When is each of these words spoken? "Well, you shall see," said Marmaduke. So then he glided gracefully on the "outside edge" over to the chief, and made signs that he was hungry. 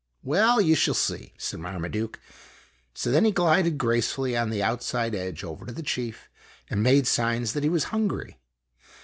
"Well, 0.23 0.59
you 0.59 0.73
shall 0.73 0.95
see," 0.95 1.35
said 1.37 1.59
Marmaduke. 1.59 2.19
So 2.95 3.11
then 3.11 3.23
he 3.23 3.29
glided 3.31 3.77
gracefully 3.77 4.35
on 4.35 4.49
the 4.49 4.63
"outside 4.63 5.13
edge" 5.13 5.43
over 5.43 5.63
to 5.63 5.71
the 5.71 5.83
chief, 5.83 6.27
and 6.71 6.81
made 6.81 7.05
signs 7.05 7.53
that 7.53 7.61
he 7.61 7.69
was 7.69 7.83
hungry. 7.93 8.39